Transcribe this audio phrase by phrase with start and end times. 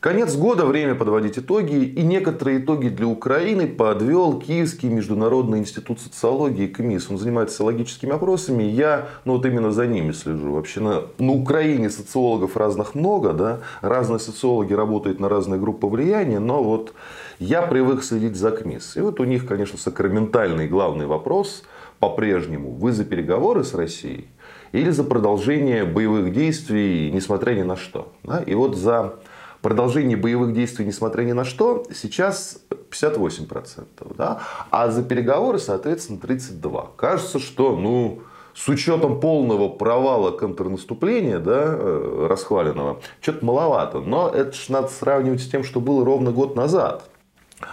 [0.00, 1.84] Конец года, время подводить итоги.
[1.84, 7.10] И некоторые итоги для Украины подвел Киевский международный институт социологии КМИС.
[7.10, 8.62] Он занимается социологическими опросами.
[8.62, 10.52] Я ну, вот именно за ними слежу.
[10.52, 13.34] Вообще на, на Украине социологов разных много.
[13.34, 13.60] Да?
[13.82, 16.38] Разные социологи работают на разные группы влияния.
[16.38, 16.94] Но вот
[17.38, 18.96] я привык следить за КМИС.
[18.96, 21.62] И вот у них, конечно, сакраментальный главный вопрос
[21.98, 22.70] по-прежнему.
[22.70, 24.28] Вы за переговоры с Россией?
[24.72, 28.14] Или за продолжение боевых действий, несмотря ни на что?
[28.22, 28.38] Да?
[28.40, 29.16] И вот за
[29.62, 32.60] продолжение боевых действий, несмотря ни на что, сейчас
[32.90, 33.84] 58%.
[34.16, 34.40] Да?
[34.70, 36.88] А за переговоры, соответственно, 32%.
[36.96, 38.22] Кажется, что ну,
[38.54, 44.00] с учетом полного провала контрнаступления, да, э, расхваленного, что-то маловато.
[44.00, 47.08] Но это же надо сравнивать с тем, что было ровно год назад.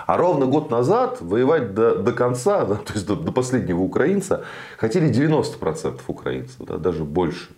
[0.06, 4.44] А ровно год назад воевать до, до конца, да, то есть до, до последнего украинца,
[4.78, 7.50] хотели 90% украинцев, да, даже больше.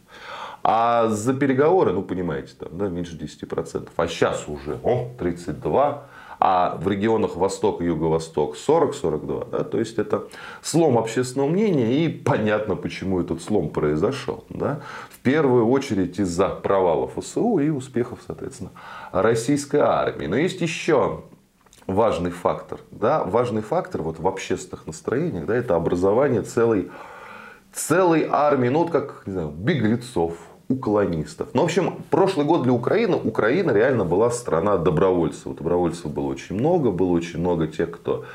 [0.64, 3.90] А за переговоры, ну понимаете, там, да, меньше 10%.
[3.96, 6.00] А сейчас уже о, 32%.
[6.42, 9.50] А в регионах Восток и Юго-Восток 40-42.
[9.52, 9.64] Да?
[9.66, 10.24] То есть это
[10.62, 12.06] слом общественного мнения.
[12.06, 14.46] И понятно, почему этот слом произошел.
[14.48, 14.80] Да?
[15.10, 18.72] В первую очередь из-за провалов ФСУ и успехов, соответственно,
[19.12, 20.28] российской армии.
[20.28, 21.24] Но есть еще
[21.88, 22.80] важный фактор.
[22.92, 23.26] Да?
[23.26, 25.46] Важный фактор вот в общественных настроениях.
[25.46, 26.90] Да, это образование целой,
[27.74, 28.70] целой армии.
[28.70, 30.38] Ну вот как не знаю, беглецов,
[30.70, 31.50] уклонистов.
[31.54, 35.56] Ну, в общем, прошлый год для Украины, Украина реально была страна добровольцев.
[35.56, 38.26] Добровольцев было очень много, было очень много тех, кто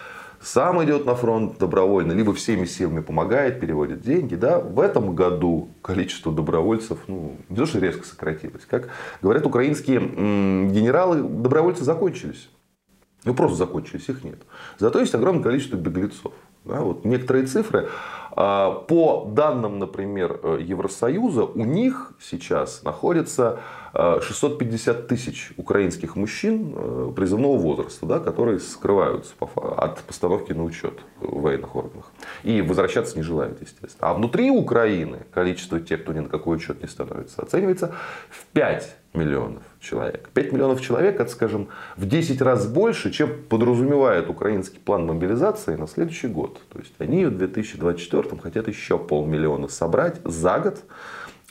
[0.42, 4.34] сам идет на фронт добровольно, либо всеми силами помогает, переводит деньги.
[4.34, 4.58] Да?
[4.58, 8.66] В этом году количество добровольцев ну, не то, что резко сократилось.
[8.68, 8.88] Как
[9.22, 12.50] говорят украинские генералы, добровольцы закончились.
[13.24, 14.38] Ну, просто закончились, их нет.
[14.78, 16.34] Зато есть огромное количество беглецов.
[16.64, 17.88] Да, вот некоторые цифры.
[18.36, 23.60] А, по данным, например, э, Евросоюза, у них сейчас находится
[23.92, 30.98] 650 э, тысяч украинских мужчин э, призывного возраста, да, которые скрываются от постановки на учет
[31.20, 32.10] в военных органах.
[32.42, 34.10] И возвращаться не желают, естественно.
[34.10, 37.94] А внутри Украины количество тех, кто ни на какой учет не становится, оценивается
[38.30, 40.28] в 5 миллионов человек.
[40.34, 45.86] 5 миллионов человек, это, скажем, в 10 раз больше, чем подразумевает украинский план мобилизации на
[45.86, 46.60] следующий год.
[46.72, 50.82] То есть они в 2024 хотят еще полмиллиона собрать за год,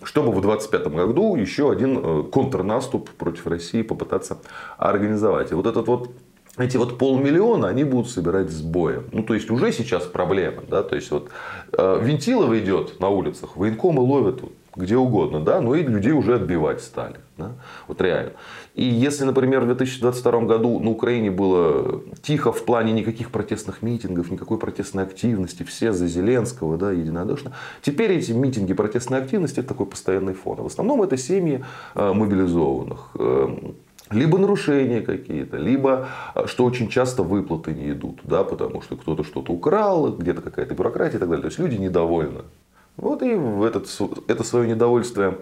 [0.04, 4.38] чтобы в 2025 году еще один э, контрнаступ против России попытаться
[4.78, 5.52] организовать.
[5.52, 6.12] И вот этот вот
[6.58, 9.06] эти вот полмиллиона они будут собирать с боем.
[9.12, 10.64] Ну, то есть, уже сейчас проблема.
[10.68, 10.84] Да?
[10.84, 11.30] То есть, вот,
[11.72, 16.36] э, Вентилова идет на улицах, военкомы ловят вот, где угодно, да, но и людей уже
[16.36, 17.18] отбивать стали.
[17.38, 17.54] Да?
[17.88, 18.34] Вот реально.
[18.76, 24.32] И если, например, в 2022 году на Украине было тихо в плане никаких протестных митингов,
[24.32, 29.86] никакой протестной активности, все за Зеленского, да, единодушно, теперь эти митинги, протестной активности это такой
[29.86, 30.58] постоянный фон.
[30.58, 31.64] В основном это семьи
[31.96, 33.74] э, мобилизованных э,
[34.12, 39.24] либо нарушения какие-то, либо, э, что очень часто выплаты не идут, да, потому что кто-то
[39.24, 41.44] что-то украл, где-то какая-то бюрократия и так далее.
[41.44, 42.42] То есть люди недовольны.
[42.98, 43.90] Вот и в этот,
[44.28, 45.38] это свое недовольствие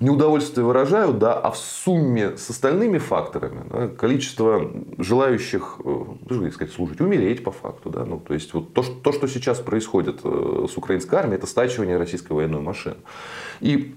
[0.00, 7.00] неудовольствие выражают, да, а в сумме с остальными факторами да, количество желающих, ну, сказать, служить,
[7.00, 7.90] умереть по факту.
[7.90, 11.36] Да, ну, то есть вот то, что, то, что сейчас происходит э, с украинской армией,
[11.36, 12.96] это стачивание российской военной машины.
[13.60, 13.94] И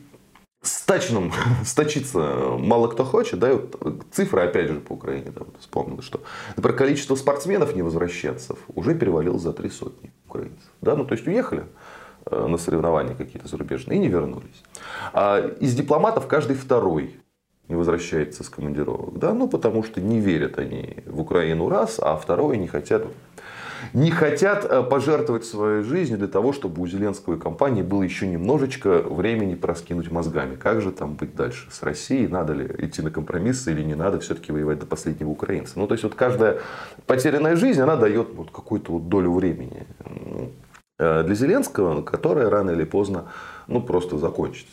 [0.61, 1.31] стачным
[1.65, 2.19] стачиться
[2.57, 6.21] мало кто хочет, да, и вот цифры, опять же, по Украине, да, вот вспомнил, что,
[6.55, 11.63] например, количество спортсменов невозвращенцев уже перевалило за три сотни украинцев, да, ну, то есть уехали,
[11.63, 14.63] Э, на соревнования какие-то зарубежные и не вернулись.
[15.13, 17.15] А из дипломатов каждый второй
[17.67, 19.17] не возвращается с командировок.
[19.17, 19.33] Да?
[19.33, 23.07] Ну, потому что не верят они в Украину раз, а второе не хотят,
[23.93, 28.27] не хотят э, пожертвовать своей жизнью для того, чтобы у Зеленского и компании было еще
[28.27, 30.55] немножечко времени проскинуть мозгами.
[30.55, 32.27] Как же там быть дальше с Россией?
[32.27, 35.73] Надо ли идти на компромиссы или не надо все-таки воевать до последнего украинца?
[35.77, 36.59] Ну, то есть, вот каждая
[37.07, 39.87] потерянная жизнь, она дает вот какую-то вот долю времени.
[40.97, 43.25] Э, для Зеленского, которая рано или поздно
[43.67, 44.71] ну, просто закончится.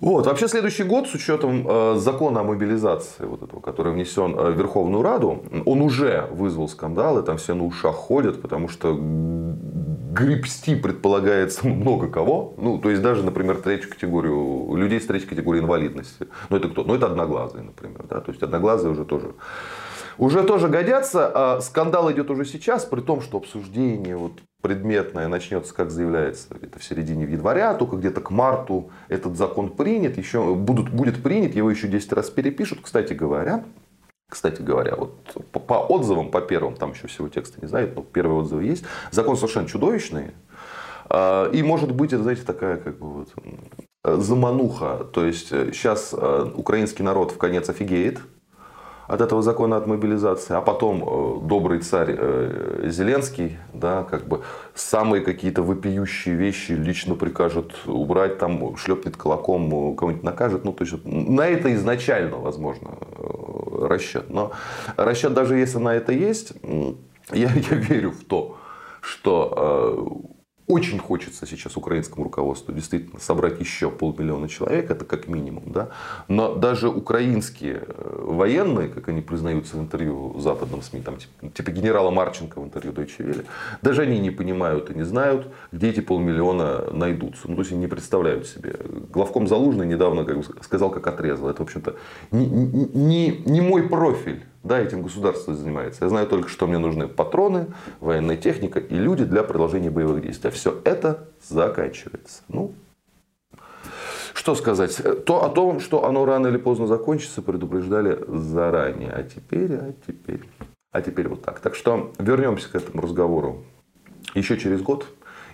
[0.00, 0.26] Вот.
[0.26, 4.58] Вообще следующий год, с учетом э, закона о мобилизации, вот этого, который внесен э, в
[4.58, 11.66] Верховную Раду, он уже вызвал скандалы, там все на ушах ходят, потому что гребсти предполагается
[11.66, 12.52] много кого.
[12.58, 16.28] Ну, то есть даже, например, третью категорию, людей с третьей категории инвалидности.
[16.50, 16.84] Ну, это кто?
[16.84, 18.04] Ну, это одноглазые, например.
[18.10, 18.20] Да?
[18.20, 19.32] То есть одноглазые уже тоже
[20.18, 21.30] уже тоже годятся.
[21.34, 24.32] А скандал идет уже сейчас, при том, что обсуждение вот
[24.62, 30.16] предметное начнется, как заявляется, это в середине января, только где-то к марту этот закон принят,
[30.16, 32.78] еще будут, будет принят, его еще 10 раз перепишут.
[32.82, 33.64] Кстати говоря,
[34.28, 35.14] кстати говоря, вот
[35.52, 38.84] по, по отзывам, по первым, там еще всего текста не знаю, но первые отзывы есть.
[39.10, 40.32] Закон совершенно чудовищный.
[41.10, 43.28] А, и может быть, это, знаете, такая как бы вот
[44.02, 45.04] замануха.
[45.12, 48.20] То есть сейчас э, украинский народ в конец офигеет,
[49.06, 54.42] от этого закона от мобилизации, а потом э, добрый царь э, Зеленский, да, как бы
[54.74, 60.84] самые какие-то вопиющие вещи лично прикажет убрать, там шлепнет кулаком, э, кого-нибудь накажет, ну то
[60.84, 64.52] есть на это изначально возможно э, расчет, но
[64.96, 66.54] расчет даже если на это есть,
[67.32, 68.56] я, я верю в то,
[69.00, 70.33] что э,
[70.66, 75.64] очень хочется сейчас украинскому руководству действительно собрать еще полмиллиона человек, это как минимум.
[75.66, 75.90] Да?
[76.28, 81.16] Но даже украинские э, военные, как они признаются в интервью западным СМИ, там,
[81.52, 83.44] типа, генерала Марченко в интервью Deutsche Welle,
[83.82, 87.48] даже они не понимают и не знают, где эти полмиллиона найдутся.
[87.48, 88.76] Ну, то есть они не представляют себе.
[89.12, 91.50] Главком Залужный недавно как сказал, как отрезал.
[91.50, 91.96] Это, в общем-то,
[92.30, 94.44] не, не, не мой профиль.
[94.64, 96.04] Да, этим государство занимается.
[96.04, 97.66] Я знаю только, что мне нужны патроны,
[98.00, 100.48] военная техника и люди для продолжения боевых действий.
[100.48, 102.42] А все это заканчивается.
[102.48, 102.72] Ну,
[104.32, 104.98] что сказать?
[105.26, 109.12] То о том, что оно рано или поздно закончится, предупреждали заранее.
[109.12, 110.40] А теперь, а теперь,
[110.92, 111.60] а теперь вот так.
[111.60, 113.64] Так что вернемся к этому разговору
[114.34, 115.06] еще через год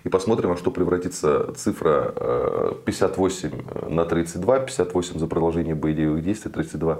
[0.03, 6.23] и посмотрим, во что превратится цифра 58 э, э, на 32, 58 за продолжение боевых
[6.23, 6.99] действий, 32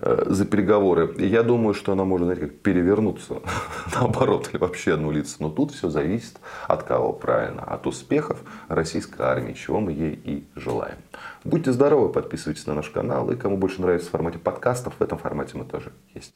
[0.00, 1.14] э, за переговоры.
[1.18, 3.40] Я думаю, что она может, знаете, как перевернуться
[3.94, 5.36] наоборот или вообще обнулиться.
[5.40, 10.44] Но тут все зависит от кого, правильно, от успехов российской армии, чего мы ей и
[10.56, 10.98] желаем.
[11.44, 13.30] Будьте здоровы, подписывайтесь на наш канал.
[13.30, 16.34] И кому больше нравится в формате подкастов, в этом формате мы тоже есть.